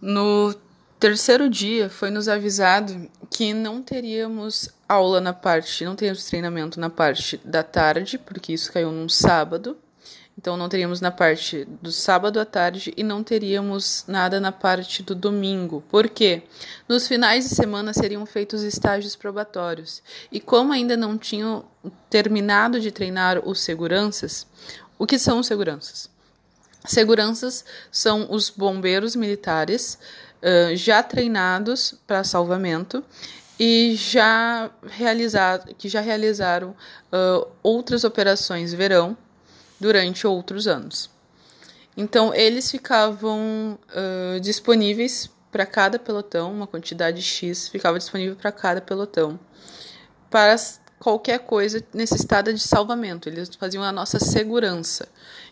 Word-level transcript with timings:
No 0.00 0.54
terceiro 0.98 1.48
dia 1.48 1.90
foi 1.90 2.10
nos 2.10 2.28
avisado 2.28 3.10
que 3.30 3.52
não 3.52 3.82
teríamos 3.82 4.70
aula 4.88 5.20
na 5.20 5.32
parte, 5.32 5.84
não 5.84 5.94
teríamos 5.94 6.24
treinamento 6.24 6.80
na 6.80 6.90
parte 6.90 7.38
da 7.44 7.62
tarde, 7.62 8.18
porque 8.18 8.52
isso 8.52 8.72
caiu 8.72 8.90
num 8.90 9.08
sábado. 9.08 9.76
Então 10.38 10.56
não 10.56 10.70
teríamos 10.70 11.02
na 11.02 11.10
parte 11.10 11.66
do 11.82 11.92
sábado 11.92 12.40
à 12.40 12.46
tarde 12.46 12.94
e 12.96 13.02
não 13.02 13.22
teríamos 13.22 14.04
nada 14.08 14.40
na 14.40 14.50
parte 14.50 15.02
do 15.02 15.14
domingo. 15.14 15.84
Por 15.90 16.08
quê? 16.08 16.44
Nos 16.88 17.06
finais 17.06 17.46
de 17.46 17.54
semana 17.54 17.92
seriam 17.92 18.24
feitos 18.24 18.62
estágios 18.62 19.14
probatórios. 19.14 20.02
E 20.32 20.40
como 20.40 20.72
ainda 20.72 20.96
não 20.96 21.18
tinham 21.18 21.66
terminado 22.08 22.80
de 22.80 22.90
treinar 22.90 23.46
os 23.46 23.60
seguranças, 23.60 24.46
o 24.98 25.06
que 25.06 25.18
são 25.18 25.40
os 25.40 25.46
seguranças? 25.46 26.08
Seguranças 26.84 27.64
são 27.90 28.26
os 28.30 28.48
bombeiros 28.48 29.14
militares 29.14 29.98
uh, 30.42 30.74
já 30.74 31.02
treinados 31.02 31.94
para 32.06 32.24
salvamento 32.24 33.04
e 33.58 33.94
já 33.94 34.70
que 35.76 35.88
já 35.88 36.00
realizaram 36.00 36.70
uh, 36.70 37.46
outras 37.62 38.04
operações 38.04 38.72
verão 38.72 39.16
durante 39.78 40.26
outros 40.26 40.66
anos. 40.66 41.10
Então 41.96 42.34
eles 42.34 42.70
ficavam 42.70 43.78
uh, 43.90 44.40
disponíveis 44.40 45.28
para 45.52 45.66
cada 45.66 45.98
pelotão, 45.98 46.52
uma 46.52 46.66
quantidade 46.66 47.20
X 47.20 47.68
ficava 47.68 47.98
disponível 47.98 48.36
para 48.36 48.52
cada 48.52 48.80
pelotão 48.80 49.38
para 50.30 50.56
qualquer 51.00 51.40
coisa 51.40 51.82
necessitada 51.92 52.52
de 52.52 52.60
salvamento. 52.60 53.28
Eles 53.28 53.50
faziam 53.56 53.82
a 53.82 53.90
nossa 53.90 54.20
segurança. 54.20 55.08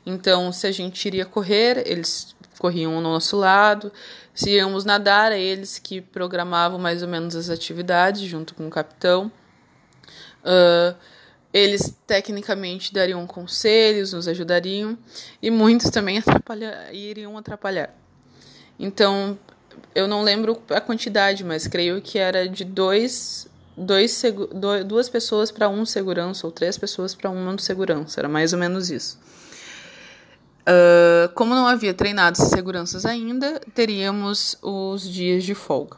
Então, 0.07 0.53
se 0.53 0.67
a 0.67 0.71
gente 0.73 1.05
iria 1.07 1.25
correr, 1.25 1.83
eles 1.87 2.37
corriam 2.59 2.95
ao 2.95 3.01
nosso 3.01 3.37
lado. 3.37 3.91
Se 4.35 4.51
íamos 4.51 4.85
nadar, 4.85 5.33
é 5.33 5.41
eles 5.41 5.79
que 5.79 6.01
programavam 6.01 6.79
mais 6.79 7.03
ou 7.03 7.09
menos 7.09 7.35
as 7.35 7.49
atividades 7.49 8.23
junto 8.23 8.55
com 8.55 8.69
o 8.69 8.71
capitão. 8.71 9.33
Uh, 10.45 10.95
eles 11.53 11.97
tecnicamente 12.07 12.93
dariam 12.93 13.27
conselhos, 13.27 14.13
nos 14.13 14.29
ajudariam 14.29 14.99
e 15.43 15.51
muitos 15.51 15.91
também 15.91 16.19
atrapalhar, 16.21 16.95
iriam 16.95 17.37
atrapalhar. 17.39 17.95
Então, 18.79 19.39
eu 19.95 20.07
não 20.07 20.23
lembro 20.23 20.63
a 20.71 20.81
quantidade, 20.81 21.43
mas 21.43 21.67
creio 21.67 22.01
que 22.03 22.19
era 22.19 22.47
de 22.47 22.65
dois, 22.65 23.49
dois 23.79 24.23
duas 24.87 25.09
pessoas 25.09 25.51
para 25.51 25.69
um 25.69 25.87
segurança 25.87 26.47
ou 26.47 26.53
três 26.53 26.77
pessoas 26.77 27.15
para 27.15 27.31
um 27.31 27.59
segurança, 27.59 28.21
era 28.21 28.29
mais 28.29 28.53
ou 28.53 28.59
menos 28.59 28.91
isso. 28.91 29.19
Uh, 30.69 31.33
como 31.35 31.55
não 31.55 31.67
havia 31.67 31.95
treinados 31.95 32.41
seguranças 32.49 33.07
ainda, 33.07 33.59
teríamos 33.75 34.57
os 34.61 35.09
dias 35.09 35.45
de 35.45 35.55
folga. 35.55 35.97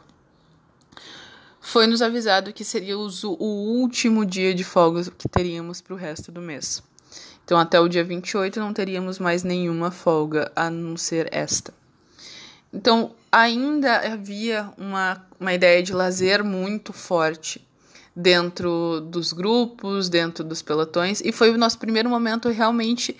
Foi 1.59 1.85
nos 1.87 2.01
avisado 2.01 2.53
que 2.53 2.63
seria 2.63 2.97
o, 2.97 3.09
o 3.39 3.45
último 3.81 4.25
dia 4.25 4.53
de 4.53 4.63
folga 4.63 5.03
que 5.11 5.27
teríamos 5.27 5.81
para 5.81 5.93
o 5.93 5.97
resto 5.97 6.31
do 6.31 6.41
mês. 6.41 6.81
Então, 7.43 7.59
até 7.59 7.79
o 7.79 7.89
dia 7.89 8.03
28 8.03 8.59
não 8.59 8.73
teríamos 8.73 9.19
mais 9.19 9.43
nenhuma 9.43 9.91
folga 9.91 10.51
a 10.55 10.69
não 10.69 10.95
ser 10.95 11.27
esta. 11.33 11.73
Então, 12.73 13.11
ainda 13.29 14.13
havia 14.13 14.71
uma, 14.77 15.25
uma 15.39 15.53
ideia 15.53 15.83
de 15.83 15.91
lazer 15.91 16.43
muito 16.43 16.93
forte 16.93 17.61
dentro 18.15 19.01
dos 19.01 19.31
grupos, 19.33 20.09
dentro 20.09 20.43
dos 20.43 20.61
pelotões, 20.61 21.21
e 21.21 21.31
foi 21.31 21.49
o 21.51 21.57
nosso 21.57 21.77
primeiro 21.77 22.09
momento 22.09 22.49
realmente 22.49 23.15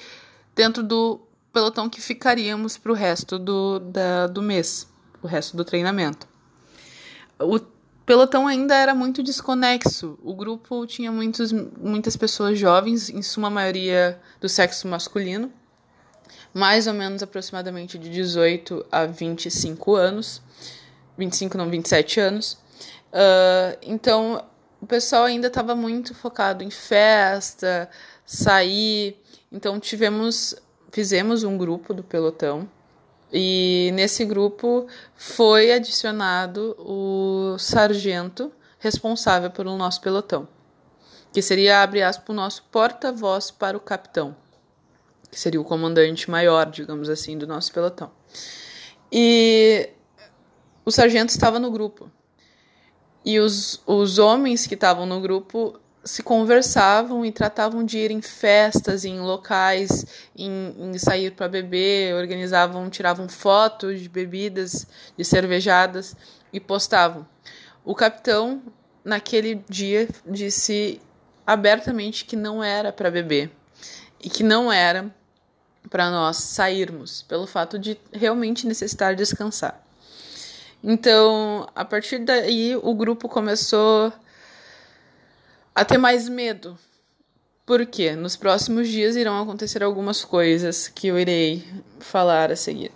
dentro 0.56 0.84
do 0.84 1.20
pelotão 1.54 1.90
que 1.90 2.02
ficaríamos 2.02 2.78
para 2.78 2.92
o 2.92 2.96
resto 2.96 3.38
do, 3.38 3.80
da, 3.80 4.28
do 4.28 4.42
mês, 4.42 4.88
o 5.22 5.28
resto 5.28 5.56
do 5.56 5.64
treinamento. 5.64 6.28
O 7.40 7.60
pelotão 8.06 8.48
ainda 8.48 8.76
era 8.76 8.94
muito 8.94 9.24
desconexo. 9.24 10.18
O 10.24 10.34
grupo 10.34 10.86
tinha 10.86 11.12
muitos, 11.12 11.52
muitas 11.52 12.16
pessoas 12.16 12.58
jovens, 12.58 13.10
em 13.10 13.22
suma 13.22 13.50
maioria 13.50 14.20
do 14.40 14.48
sexo 14.48 14.88
masculino, 14.88 15.52
mais 16.54 16.88
ou 16.88 16.94
menos 16.94 17.24
aproximadamente 17.24 17.98
de 17.98 18.10
18 18.10 18.86
a 18.92 19.06
25 19.06 19.96
anos, 19.96 20.42
25 21.18 21.58
não, 21.58 21.70
27 21.70 22.20
anos. 22.20 22.54
Uh, 23.12 23.78
então, 23.82 24.44
o 24.82 24.86
pessoal 24.88 25.26
ainda 25.26 25.48
estava 25.48 25.76
muito 25.76 26.14
focado 26.16 26.64
em 26.64 26.72
festa, 26.72 27.90
sair. 28.26 29.22
Então, 29.52 29.80
tivemos 29.80 30.56
fizemos 30.92 31.44
um 31.44 31.58
grupo 31.58 31.94
do 31.94 32.04
pelotão 32.04 32.70
e 33.32 33.92
nesse 33.94 34.26
grupo 34.26 34.88
foi 35.16 35.72
adicionado 35.72 36.76
o 36.78 37.58
sargento 37.58 38.52
responsável 38.78 39.50
pelo 39.50 39.78
nosso 39.78 40.02
pelotão, 40.02 40.48
que 41.32 41.42
seria, 41.42 41.82
abre 41.82 42.02
aspas, 42.02 42.28
o 42.28 42.34
nosso 42.34 42.64
porta-voz 42.64 43.50
para 43.50 43.78
o 43.78 43.80
capitão, 43.80 44.36
que 45.30 45.40
seria 45.40 45.62
o 45.62 45.64
comandante 45.64 46.30
maior, 46.30 46.70
digamos 46.70 47.08
assim, 47.08 47.38
do 47.38 47.48
nosso 47.48 47.72
pelotão. 47.72 48.12
E 49.10 49.90
o 50.84 50.92
sargento 50.92 51.30
estava 51.30 51.58
no 51.58 51.72
grupo. 51.72 52.12
E 53.24 53.40
os, 53.40 53.82
os 53.86 54.18
homens 54.18 54.66
que 54.66 54.74
estavam 54.74 55.06
no 55.06 55.22
grupo 55.22 55.80
se 56.04 56.24
conversavam 56.24 57.24
e 57.24 57.32
tratavam 57.32 57.84
de 57.84 57.98
ir 58.00 58.12
em 58.12 58.22
festas, 58.22 59.06
em 59.06 59.20
locais, 59.20 60.06
em, 60.36 60.74
em 60.78 60.98
sair 60.98 61.32
para 61.32 61.48
beber, 61.48 62.16
organizavam, 62.16 62.90
tiravam 62.90 63.30
fotos 63.30 64.02
de 64.02 64.10
bebidas, 64.10 64.88
de 65.16 65.24
cervejadas 65.24 66.16
e 66.52 66.60
postavam. 66.60 67.28
O 67.86 67.94
capitão, 67.94 68.62
naquele 69.06 69.64
dia, 69.70 70.08
disse 70.26 71.00
abertamente 71.46 72.26
que 72.26 72.36
não 72.36 72.64
era 72.64 72.92
para 72.92 73.12
beber 73.12 73.52
e 74.24 74.30
que 74.30 74.44
não 74.44 74.72
era 74.72 75.14
para 75.90 76.10
nós 76.10 76.38
sairmos, 76.38 77.24
pelo 77.24 77.48
fato 77.48 77.78
de 77.78 77.98
realmente 78.12 78.68
necessitar 78.68 79.16
descansar. 79.16 79.84
Então, 80.84 81.68
a 81.76 81.86
partir 81.86 82.20
daí, 82.20 82.76
o 82.76 82.94
grupo 82.96 83.30
começou 83.30 84.12
a 85.76 85.86
ter 85.86 85.98
mais 85.98 86.28
medo. 86.28 86.78
Porque 87.66 88.16
nos 88.16 88.36
próximos 88.36 88.88
dias 88.88 89.16
irão 89.16 89.40
acontecer 89.42 89.84
algumas 89.84 90.26
coisas 90.26 90.88
que 90.88 91.08
eu 91.08 91.20
irei 91.20 91.64
falar 92.00 92.52
a 92.52 92.56
seguir. 92.56 92.92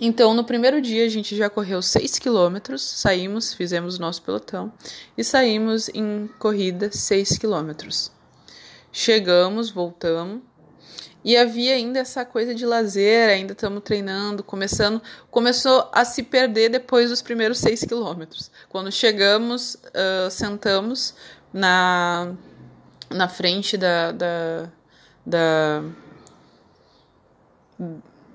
Então, 0.00 0.34
no 0.34 0.44
primeiro 0.44 0.80
dia, 0.80 1.04
a 1.04 1.08
gente 1.08 1.36
já 1.36 1.50
correu 1.50 1.82
6 1.82 2.18
quilômetros, 2.18 2.82
saímos, 2.82 3.52
fizemos 3.52 3.98
nosso 3.98 4.22
pelotão 4.22 4.72
e 5.16 5.22
saímos 5.22 5.88
em 5.90 6.28
corrida 6.38 6.90
6 6.90 7.38
quilômetros. 7.38 8.10
Chegamos, 8.92 9.70
voltamos 9.70 10.40
e 11.24 11.36
havia 11.36 11.74
ainda 11.74 12.00
essa 12.00 12.24
coisa 12.24 12.54
de 12.54 12.66
lazer, 12.66 13.30
ainda 13.30 13.52
estamos 13.52 13.82
treinando, 13.82 14.44
começando, 14.44 15.00
começou 15.30 15.88
a 15.90 16.04
se 16.04 16.22
perder 16.22 16.68
depois 16.68 17.08
dos 17.08 17.22
primeiros 17.22 17.58
6 17.58 17.84
quilômetros. 17.84 18.50
Quando 18.68 18.92
chegamos, 18.92 19.74
uh, 19.74 20.30
sentamos, 20.30 21.14
na, 21.54 22.34
na 23.08 23.28
frente 23.28 23.76
da, 23.76 24.10
da, 24.10 24.68
da, 25.24 25.82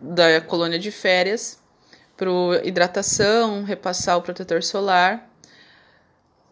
da 0.01 0.41
colônia 0.41 0.79
de 0.79 0.89
férias 0.89 1.59
para 2.16 2.29
hidratação, 2.63 3.63
repassar 3.63 4.17
o 4.17 4.21
protetor 4.21 4.63
solar. 4.63 5.28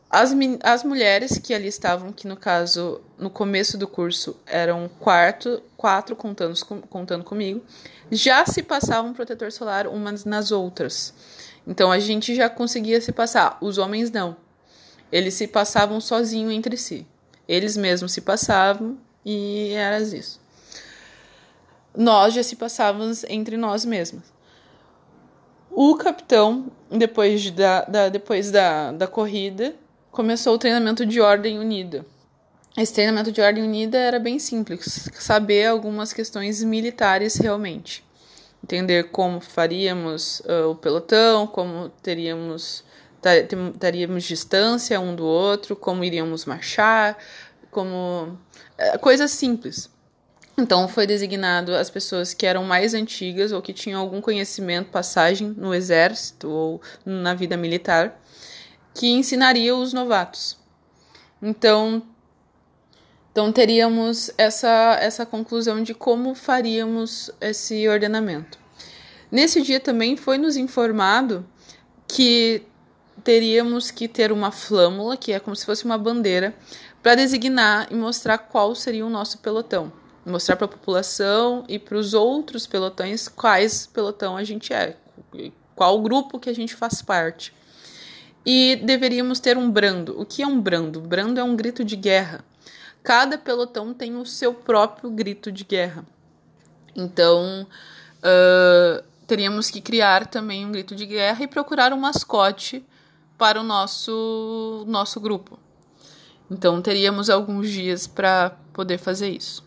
As, 0.09 0.33
as 0.63 0.83
mulheres 0.83 1.37
que 1.37 1.53
ali 1.53 1.67
estavam, 1.67 2.13
que 2.13 2.27
no 2.27 2.37
caso, 2.37 3.01
no 3.17 3.29
começo 3.29 3.77
do 3.77 3.87
curso, 3.87 4.37
eram 4.45 4.89
quarto, 4.99 5.61
quatro 5.75 6.15
contando, 6.15 6.57
contando 6.89 7.23
comigo, 7.25 7.61
já 8.09 8.45
se 8.45 8.63
passavam 8.63 9.13
protetor 9.13 9.51
solar 9.51 9.85
umas 9.85 10.23
nas 10.23 10.51
outras. 10.51 11.13
Então 11.67 11.91
a 11.91 11.99
gente 11.99 12.33
já 12.33 12.49
conseguia 12.49 13.01
se 13.01 13.11
passar, 13.11 13.57
os 13.59 13.77
homens 13.77 14.09
não. 14.09 14.37
Eles 15.11 15.33
se 15.33 15.47
passavam 15.47 15.99
sozinhos 15.99 16.53
entre 16.53 16.77
si. 16.77 17.05
Eles 17.47 17.75
mesmos 17.75 18.13
se 18.13 18.21
passavam 18.21 18.97
e 19.25 19.71
era 19.73 19.99
isso. 19.99 20.39
Nós 21.95 22.33
já 22.33 22.43
se 22.43 22.55
passávamos 22.55 23.25
entre 23.25 23.57
nós 23.57 23.83
mesmos. 23.83 24.23
O 25.69 25.95
capitão, 25.95 26.71
depois 26.89 27.51
da, 27.51 27.81
da, 27.83 28.09
depois 28.09 28.51
da, 28.51 28.91
da 28.91 29.07
corrida, 29.07 29.75
começou 30.17 30.55
o 30.55 30.57
treinamento 30.57 31.05
de 31.05 31.21
ordem 31.21 31.59
unida. 31.59 32.03
Esse 32.75 32.91
treinamento 32.91 33.31
de 33.31 33.39
ordem 33.39 33.63
unida 33.63 33.99
era 33.99 34.17
bem 34.17 34.39
simples, 34.39 35.07
saber 35.13 35.67
algumas 35.67 36.11
questões 36.11 36.63
militares 36.63 37.35
realmente. 37.35 38.03
Entender 38.63 39.11
como 39.11 39.39
faríamos 39.39 40.39
uh, 40.39 40.71
o 40.71 40.75
pelotão, 40.75 41.45
como 41.45 41.89
teríamos 42.01 42.83
estaríamos 43.75 44.23
distância 44.23 44.99
um 44.99 45.13
do 45.13 45.23
outro, 45.23 45.75
como 45.75 46.03
iríamos 46.03 46.45
marchar, 46.45 47.15
como 47.69 48.39
coisas 49.01 49.29
simples. 49.31 49.87
Então 50.57 50.87
foi 50.87 51.05
designado 51.05 51.75
as 51.75 51.91
pessoas 51.91 52.33
que 52.33 52.47
eram 52.47 52.63
mais 52.63 52.95
antigas 52.95 53.51
ou 53.51 53.61
que 53.61 53.73
tinham 53.73 54.01
algum 54.01 54.19
conhecimento, 54.19 54.89
passagem 54.89 55.53
no 55.55 55.75
exército 55.75 56.49
ou 56.49 56.81
na 57.05 57.35
vida 57.35 57.55
militar, 57.55 58.19
que 58.97 59.07
ensinaria 59.07 59.75
os 59.75 59.93
novatos. 59.93 60.57
Então, 61.39 62.01
então 63.31 63.51
teríamos 63.51 64.31
essa, 64.35 64.97
essa 64.99 65.23
conclusão 65.23 65.83
de 65.83 65.93
como 65.93 66.33
faríamos 66.33 67.29
esse 67.39 67.87
ordenamento. 67.87 68.57
Nesse 69.31 69.61
dia 69.61 69.79
também 69.79 70.17
foi 70.17 70.39
nos 70.39 70.57
informado 70.57 71.45
que 72.07 72.63
teríamos 73.23 73.91
que 73.91 74.07
ter 74.07 74.31
uma 74.31 74.51
flâmula, 74.51 75.15
que 75.15 75.31
é 75.31 75.39
como 75.39 75.55
se 75.55 75.63
fosse 75.63 75.85
uma 75.85 75.97
bandeira, 75.97 76.55
para 77.03 77.13
designar 77.13 77.87
e 77.91 77.95
mostrar 77.95 78.39
qual 78.39 78.73
seria 78.73 79.05
o 79.05 79.11
nosso 79.11 79.37
pelotão. 79.37 79.93
Mostrar 80.25 80.55
para 80.55 80.65
a 80.65 80.69
população 80.69 81.63
e 81.69 81.77
para 81.77 81.97
os 81.97 82.15
outros 82.15 82.65
pelotões 82.65 83.27
quais 83.27 83.85
pelotão 83.85 84.35
a 84.35 84.43
gente 84.43 84.73
é, 84.73 84.97
qual 85.75 86.01
grupo 86.01 86.39
que 86.39 86.49
a 86.49 86.55
gente 86.55 86.73
faz 86.73 87.03
parte. 87.03 87.53
E 88.49 88.77
deveríamos 88.77 89.41
ter 89.41 89.57
um 89.57 89.69
brando. 89.69 90.19
O 90.19 90.25
que 90.25 90.41
é 90.41 90.47
um 90.47 90.59
brando? 90.59 91.01
Brando 91.01 91.39
é 91.39 91.43
um 91.43 91.55
grito 91.55 91.83
de 91.83 91.97
guerra 91.97 92.43
cada 93.07 93.37
pelotão 93.37 93.93
tem 93.93 94.17
o 94.17 94.25
seu 94.25 94.53
próprio 94.53 95.09
grito 95.09 95.49
de 95.49 95.63
guerra. 95.63 96.05
Então, 96.93 97.65
uh, 98.17 99.01
teríamos 99.25 99.69
que 99.69 99.79
criar 99.79 100.27
também 100.27 100.65
um 100.65 100.73
grito 100.73 100.93
de 100.93 101.05
guerra 101.05 101.41
e 101.41 101.47
procurar 101.47 101.93
um 101.93 101.97
mascote 102.01 102.85
para 103.37 103.61
o 103.61 103.63
nosso, 103.63 104.83
nosso 104.89 105.21
grupo. 105.21 105.57
Então, 106.51 106.81
teríamos 106.81 107.29
alguns 107.29 107.69
dias 107.69 108.07
para 108.07 108.57
poder 108.73 108.97
fazer 108.97 109.29
isso. 109.29 109.63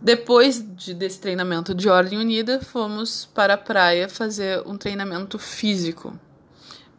Depois 0.00 0.64
de, 0.76 0.94
desse 0.94 1.20
treinamento 1.20 1.74
de 1.74 1.88
Ordem 1.88 2.16
Unida, 2.16 2.60
fomos 2.60 3.28
para 3.34 3.54
a 3.54 3.58
praia 3.58 4.08
fazer 4.08 4.62
um 4.64 4.76
treinamento 4.76 5.36
físico, 5.36 6.16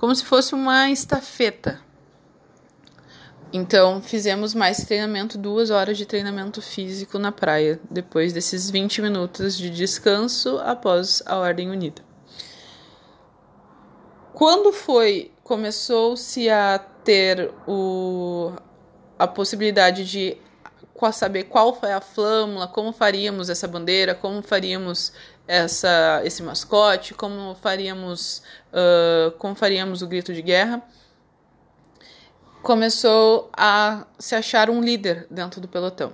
como 0.03 0.13
se 0.13 0.25
fosse 0.25 0.53
uma 0.53 0.89
estafeta 0.89 1.79
então, 3.53 4.01
fizemos 4.01 4.53
mais 4.53 4.83
treinamento, 4.83 5.37
duas 5.37 5.69
horas 5.69 5.97
de 5.97 6.05
treinamento 6.05 6.61
físico 6.61 7.17
na 7.17 7.31
praia, 7.31 7.79
depois 7.89 8.33
desses 8.33 8.69
20 8.69 9.01
minutos 9.01 9.55
de 9.55 9.69
descanso 9.69 10.59
após 10.65 11.23
a 11.25 11.37
Ordem 11.37 11.69
Unida. 11.69 12.01
Quando 14.33 14.73
foi, 14.73 15.31
começou-se 15.41 16.49
a 16.49 16.79
ter 16.79 17.49
o, 17.65 18.51
a 19.17 19.25
possibilidade 19.25 20.03
de 20.03 20.37
saber 21.11 21.43
qual 21.43 21.73
foi 21.75 21.91
a 21.91 21.99
flâmula, 21.99 22.67
como 22.67 22.93
faríamos 22.93 23.49
essa 23.49 23.67
bandeira, 23.67 24.15
como 24.15 24.41
faríamos 24.41 25.11
essa, 25.47 26.21
esse 26.23 26.41
mascote, 26.41 27.13
como 27.13 27.55
faríamos, 27.55 28.43
uh, 28.71 29.31
como 29.37 29.55
faríamos 29.55 30.01
o 30.01 30.07
grito 30.07 30.33
de 30.33 30.41
guerra 30.41 30.83
começou 32.63 33.49
a 33.55 34.07
se 34.17 34.33
achar 34.33 34.69
um 34.69 34.81
líder 34.81 35.27
dentro 35.29 35.59
do 35.59 35.67
pelotão. 35.67 36.13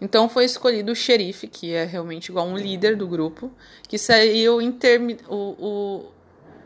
Então 0.00 0.30
foi 0.30 0.46
escolhido 0.46 0.90
o 0.90 0.96
xerife, 0.96 1.46
que 1.46 1.74
é 1.74 1.84
realmente 1.84 2.30
igual 2.30 2.46
um 2.46 2.56
líder 2.56 2.96
do 2.96 3.06
grupo, 3.06 3.52
que 3.86 3.98
seria 3.98 4.52
o, 4.52 4.62
intermi 4.62 5.18
o, 5.28 5.34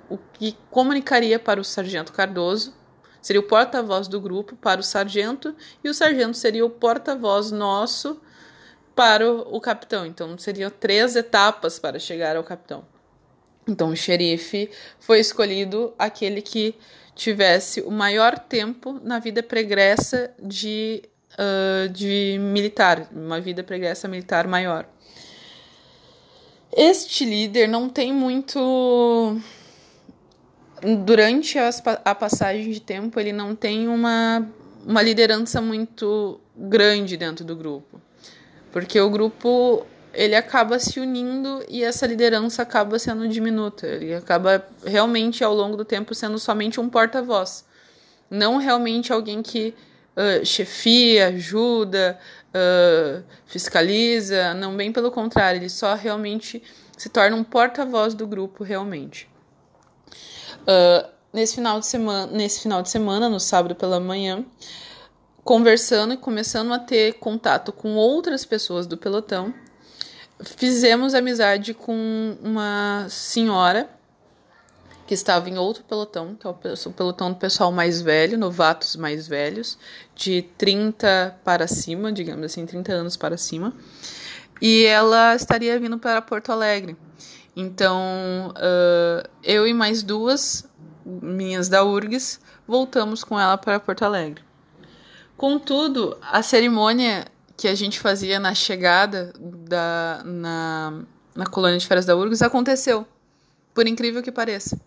o, 0.09 0.15
o 0.15 0.19
que 0.35 0.57
comunicaria 0.71 1.39
para 1.39 1.61
o 1.61 1.65
sargento 1.65 2.13
Cardoso, 2.13 2.73
seria 3.21 3.41
o 3.41 3.45
porta-voz 3.45 4.07
do 4.07 4.21
grupo 4.21 4.55
para 4.55 4.81
o 4.81 4.85
sargento, 4.85 5.55
e 5.83 5.89
o 5.89 5.95
sargento 5.95 6.37
seria 6.37 6.65
o 6.65 6.71
porta-voz 6.71 7.51
nosso 7.51 8.21
para 8.95 9.31
o, 9.31 9.57
o 9.57 9.61
capitão. 9.61 10.07
Então 10.07 10.37
seriam 10.39 10.71
três 10.71 11.17
etapas 11.17 11.79
para 11.79 11.99
chegar 11.99 12.37
ao 12.37 12.45
capitão. 12.45 12.85
Então 13.67 13.91
o 13.91 13.97
xerife 13.97 14.71
foi 15.01 15.21
escolhido 15.21 15.95
aquele 15.99 16.43
que 16.43 16.75
tivesse 17.15 17.81
o 17.81 17.91
maior 17.91 18.39
tempo 18.39 19.01
na 19.03 19.19
vida 19.19 19.43
pregressa 19.43 20.33
de, 20.43 21.03
uh, 21.35 21.89
de 21.89 22.37
militar, 22.41 23.09
uma 23.13 23.41
vida 23.41 23.63
pregressa 23.63 24.09
militar 24.09 24.47
maior. 24.47 24.87
Este 26.77 27.25
líder 27.25 27.69
não 27.69 27.89
tem 27.89 28.13
muito. 28.13 29.41
Durante 31.05 31.57
as, 31.59 31.81
a 32.05 32.15
passagem 32.15 32.71
de 32.71 32.81
tempo, 32.81 33.19
ele 33.19 33.33
não 33.33 33.55
tem 33.55 33.89
uma, 33.89 34.47
uma 34.85 35.01
liderança 35.01 35.61
muito 35.61 36.41
grande 36.55 37.17
dentro 37.17 37.45
do 37.45 37.55
grupo. 37.55 38.01
Porque 38.75 39.01
o 39.01 39.09
grupo 39.09 39.87
ele 40.13 40.35
acaba 40.35 40.81
se 40.81 40.99
unindo 40.99 41.65
e 41.69 41.85
essa 41.85 42.09
liderança 42.09 42.61
acaba 42.61 42.99
sendo 42.99 43.29
diminuta. 43.29 43.87
Ele 43.87 44.13
acaba 44.13 44.67
realmente, 44.85 45.45
ao 45.45 45.55
longo 45.55 45.77
do 45.77 45.85
tempo, 45.85 46.13
sendo 46.13 46.41
somente 46.41 46.81
um 46.81 46.89
porta-voz. 46.89 47.65
Não 48.29 48.57
realmente 48.57 49.13
alguém 49.13 49.43
que 49.43 49.73
uh, 50.17 50.45
chefia, 50.45 51.29
ajuda, 51.29 52.19
uh, 52.49 53.23
fiscaliza. 53.47 54.53
Não, 54.55 54.77
bem 54.77 54.91
pelo 54.91 55.13
contrário, 55.13 55.61
ele 55.61 55.69
só 55.69 55.95
realmente 55.95 56.61
se 56.97 57.09
torna 57.09 57.37
um 57.37 57.45
porta-voz 57.45 58.13
do 58.13 58.27
grupo, 58.27 58.65
realmente. 58.65 59.31
Uh, 60.63 61.09
nesse, 61.33 61.55
final 61.55 61.79
de 61.79 61.87
semana, 61.87 62.27
nesse 62.33 62.61
final 62.61 62.83
de 62.83 62.91
semana, 62.91 63.29
no 63.29 63.39
sábado 63.39 63.77
pela 63.77 64.01
manhã, 64.01 64.45
conversando 65.45 66.15
e 66.15 66.17
começando 66.17 66.73
a 66.73 66.79
ter 66.79 67.15
contato 67.15 67.73
com 67.73 67.95
outras 67.95 68.45
pessoas 68.45 68.87
do 68.87 68.97
pelotão, 68.97 69.53
fizemos 70.43 71.15
amizade 71.15 71.75
com 71.75 72.37
uma 72.43 73.07
senhora 73.11 73.89
que 75.07 75.13
estava 75.13 75.51
em 75.51 75.59
outro 75.59 75.85
pelotão, 75.85 76.35
que 76.35 76.47
é 76.47 76.51
o 76.51 76.93
pelotão 76.93 77.31
do 77.31 77.37
pessoal 77.37 77.71
mais 77.71 78.01
velho, 78.01 78.39
novatos 78.39 78.97
mais 78.97 79.29
velhos, 79.29 79.77
de 80.15 80.43
30 80.57 81.41
para 81.45 81.69
cima, 81.69 82.11
digamos 82.11 82.47
assim, 82.47 82.65
30 82.65 82.93
anos 82.93 83.17
para 83.17 83.37
cima. 83.37 83.75
E 84.63 84.85
ela 84.85 85.35
estaria 85.35 85.79
vindo 85.79 85.99
para 85.99 86.23
Porto 86.23 86.51
Alegre. 86.53 86.97
Então, 87.55 88.55
uh, 88.57 89.29
eu 89.43 89.67
e 89.67 89.75
mais 89.75 90.03
duas 90.03 90.67
minhas 91.05 91.69
da 91.69 91.85
URGS 91.85 92.41
voltamos 92.67 93.23
com 93.23 93.39
ela 93.39 93.59
para 93.59 93.79
Porto 93.79 94.05
Alegre. 94.05 94.43
Contudo, 95.37 96.17
a 96.23 96.43
cerimônia 96.43 97.27
que 97.57 97.69
a 97.69 97.75
gente 97.75 98.01
fazia 98.01 98.39
na 98.39 98.55
chegada 98.55 99.33
da, 99.39 100.23
na, 100.25 101.03
na 101.35 101.47
colônia 101.47 101.79
de 101.79 101.87
férias 101.87 102.07
da 102.07 102.17
URGS 102.17 102.43
aconteceu, 102.43 103.07
por 103.73 103.87
incrível 103.87 104.23
que 104.23 104.33
pareça. 104.33 104.81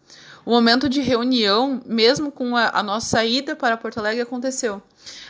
O 0.45 0.51
momento 0.51 0.87
de 0.87 1.01
reunião, 1.01 1.81
mesmo 1.85 2.31
com 2.31 2.55
a, 2.55 2.71
a 2.73 2.81
nossa 2.81 3.07
saída 3.07 3.55
para 3.55 3.75
Porto 3.75 3.97
Alegre, 3.97 4.21
aconteceu. 4.21 4.81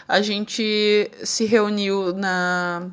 A 0.07 0.21
gente 0.21 1.09
se 1.23 1.45
reuniu 1.45 2.13
na, 2.13 2.87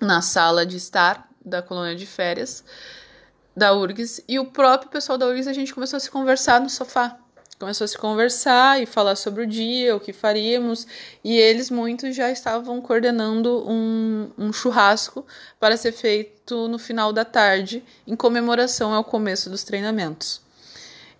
na 0.00 0.20
sala 0.20 0.66
de 0.66 0.76
estar 0.76 1.28
da 1.44 1.62
colônia 1.62 1.94
de 1.94 2.06
férias 2.06 2.64
da 3.56 3.72
URGS 3.72 4.24
e 4.26 4.38
o 4.38 4.46
próprio 4.46 4.90
pessoal 4.90 5.18
da 5.18 5.26
URGS 5.26 5.46
a 5.46 5.52
gente 5.52 5.74
começou 5.74 5.96
a 5.96 6.00
se 6.00 6.10
conversar 6.10 6.60
no 6.60 6.70
sofá 6.70 7.18
começou 7.62 7.84
a 7.84 7.88
se 7.88 7.96
conversar 7.96 8.82
e 8.82 8.86
falar 8.86 9.14
sobre 9.14 9.44
o 9.44 9.46
dia, 9.46 9.94
o 9.94 10.00
que 10.00 10.12
faríamos, 10.12 10.84
e 11.22 11.38
eles 11.38 11.70
muitos 11.70 12.16
já 12.16 12.28
estavam 12.28 12.80
coordenando 12.82 13.64
um, 13.70 14.28
um 14.36 14.52
churrasco 14.52 15.24
para 15.60 15.76
ser 15.76 15.92
feito 15.92 16.66
no 16.66 16.76
final 16.76 17.12
da 17.12 17.24
tarde, 17.24 17.84
em 18.04 18.16
comemoração 18.16 18.92
ao 18.92 19.04
começo 19.04 19.48
dos 19.48 19.62
treinamentos. 19.62 20.40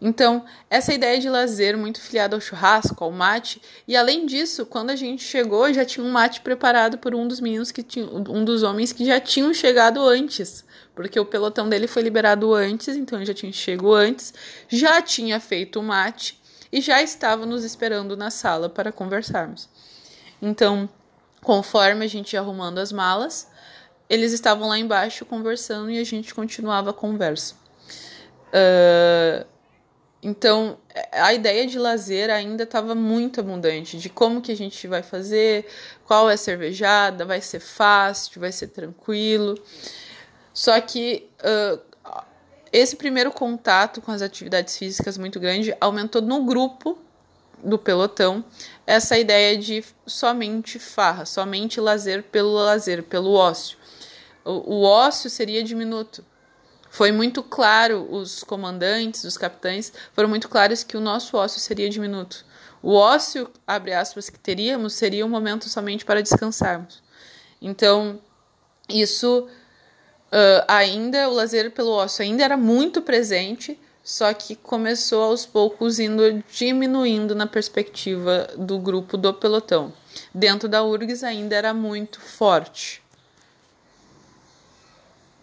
Então, 0.04 0.44
essa 0.68 0.92
ideia 0.92 1.20
de 1.20 1.30
lazer 1.30 1.78
muito 1.78 2.00
filiada 2.00 2.34
ao 2.34 2.40
churrasco, 2.40 3.04
ao 3.04 3.12
mate, 3.12 3.62
e 3.86 3.96
além 3.96 4.26
disso, 4.26 4.66
quando 4.66 4.90
a 4.90 4.96
gente 4.96 5.22
chegou, 5.22 5.72
já 5.72 5.84
tinha 5.84 6.04
um 6.04 6.10
mate 6.10 6.40
preparado 6.40 6.98
por 6.98 7.14
um 7.14 7.28
dos 7.28 7.38
meninos 7.38 7.70
que 7.70 7.84
tinha, 7.84 8.04
um 8.06 8.44
dos 8.44 8.64
homens 8.64 8.92
que 8.92 9.04
já 9.04 9.20
tinham 9.20 9.54
chegado 9.54 10.00
antes, 10.02 10.64
porque 10.92 11.20
o 11.20 11.24
pelotão 11.24 11.68
dele 11.68 11.86
foi 11.86 12.02
liberado 12.02 12.52
antes, 12.52 12.96
então 12.96 13.16
ele 13.16 13.26
já 13.26 13.32
tinha 13.32 13.52
chegado 13.52 13.94
antes, 13.94 14.34
já 14.68 15.00
tinha 15.00 15.38
feito 15.38 15.78
o 15.78 15.84
mate 15.84 16.36
e 16.72 16.80
já 16.80 17.00
estava 17.00 17.46
nos 17.46 17.62
esperando 17.62 18.16
na 18.16 18.28
sala 18.28 18.68
para 18.68 18.90
conversarmos. 18.90 19.68
Então, 20.42 20.88
conforme 21.44 22.04
a 22.04 22.08
gente 22.08 22.32
ia 22.32 22.40
arrumando 22.40 22.78
as 22.78 22.90
malas, 22.90 23.48
eles 24.10 24.32
estavam 24.32 24.66
lá 24.66 24.76
embaixo 24.76 25.24
conversando 25.24 25.92
e 25.92 25.98
a 26.00 26.04
gente 26.04 26.34
continuava 26.34 26.90
a 26.90 26.92
conversa. 26.92 27.54
Uh, 28.48 29.46
então, 30.22 30.78
a 31.10 31.34
ideia 31.34 31.66
de 31.66 31.76
lazer 31.78 32.30
ainda 32.30 32.62
estava 32.62 32.94
muito 32.94 33.40
abundante, 33.40 33.98
de 33.98 34.08
como 34.08 34.40
que 34.40 34.52
a 34.52 34.56
gente 34.56 34.86
vai 34.86 35.02
fazer, 35.02 35.66
qual 36.06 36.30
é 36.30 36.34
a 36.34 36.36
cervejada, 36.36 37.24
vai 37.24 37.40
ser 37.40 37.58
fácil, 37.58 38.40
vai 38.40 38.52
ser 38.52 38.68
tranquilo. 38.68 39.58
Só 40.54 40.80
que 40.80 41.28
uh, 41.40 41.80
esse 42.72 42.94
primeiro 42.94 43.32
contato 43.32 44.00
com 44.00 44.12
as 44.12 44.22
atividades 44.22 44.78
físicas 44.78 45.18
muito 45.18 45.40
grande 45.40 45.74
aumentou 45.80 46.22
no 46.22 46.44
grupo 46.44 46.96
do 47.62 47.76
pelotão 47.78 48.44
essa 48.86 49.18
ideia 49.18 49.56
de 49.56 49.84
somente 50.06 50.78
farra, 50.78 51.24
somente 51.24 51.80
lazer 51.80 52.22
pelo 52.24 52.52
lazer, 52.52 53.02
pelo 53.02 53.32
ócio. 53.32 53.76
O, 54.44 54.76
o 54.76 54.82
ócio 54.82 55.28
seria 55.28 55.64
diminuto. 55.64 56.24
Foi 56.92 57.10
muito 57.10 57.42
claro, 57.42 58.06
os 58.10 58.44
comandantes, 58.44 59.24
os 59.24 59.38
capitães, 59.38 59.90
foram 60.12 60.28
muito 60.28 60.46
claros 60.46 60.84
que 60.84 60.94
o 60.94 61.00
nosso 61.00 61.38
ócio 61.38 61.58
seria 61.58 61.88
diminuto. 61.88 62.44
O 62.82 62.92
ócio, 62.92 63.50
abre 63.66 63.94
aspas, 63.94 64.28
que 64.28 64.38
teríamos 64.38 64.92
seria 64.92 65.24
um 65.24 65.28
momento 65.30 65.70
somente 65.70 66.04
para 66.04 66.22
descansarmos. 66.22 67.02
Então, 67.62 68.20
isso 68.90 69.48
uh, 69.48 70.64
ainda, 70.68 71.30
o 71.30 71.32
lazer 71.32 71.70
pelo 71.70 71.92
ócio 71.92 72.22
ainda 72.22 72.44
era 72.44 72.58
muito 72.58 73.00
presente, 73.00 73.80
só 74.04 74.34
que 74.34 74.54
começou 74.54 75.22
aos 75.22 75.46
poucos 75.46 75.98
indo 75.98 76.44
diminuindo 76.52 77.34
na 77.34 77.46
perspectiva 77.46 78.50
do 78.58 78.78
grupo 78.78 79.16
do 79.16 79.32
pelotão. 79.32 79.94
Dentro 80.34 80.68
da 80.68 80.84
URGS 80.84 81.24
ainda 81.24 81.56
era 81.56 81.72
muito 81.72 82.20
forte. 82.20 83.01